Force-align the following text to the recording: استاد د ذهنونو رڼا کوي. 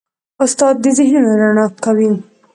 استاد 0.43 0.75
د 0.83 0.85
ذهنونو 0.97 1.31
رڼا 1.41 1.65
کوي. 1.85 2.11